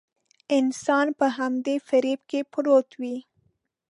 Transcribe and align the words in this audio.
انسان 0.57 1.05
په 1.19 1.25
همدې 1.37 1.75
فريب 1.87 2.19
کې 2.29 2.39
پروت 2.51 2.89
وي. 2.99 3.17